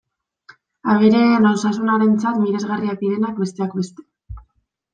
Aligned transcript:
Abereen 0.93 1.45
osasunarentzat 1.49 2.41
miresgarriak 2.47 2.99
direnak, 3.05 3.39
besteak 3.45 3.79
beste. 3.83 4.09